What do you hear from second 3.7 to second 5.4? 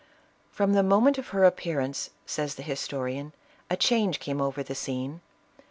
change came over the scene.